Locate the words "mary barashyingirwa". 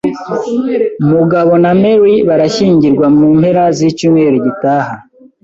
1.81-3.05